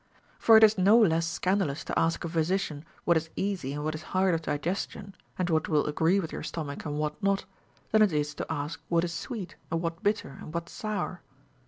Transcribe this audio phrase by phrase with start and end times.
[0.39, 3.93] For it is no less scandalous to ask a physician what is easy and what
[3.93, 7.45] is hard of digestion, and what Avill agree with your stomach and what not,
[7.91, 11.21] than it is to ask what is sweet, and what bitter, and Avhat sour.